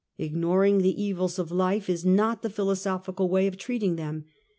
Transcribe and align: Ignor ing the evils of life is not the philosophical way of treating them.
Ignor 0.19 0.67
ing 0.67 0.79
the 0.79 0.99
evils 0.99 1.37
of 1.37 1.51
life 1.51 1.87
is 1.87 2.03
not 2.03 2.41
the 2.41 2.49
philosophical 2.49 3.29
way 3.29 3.45
of 3.45 3.55
treating 3.57 3.97
them. 3.97 4.25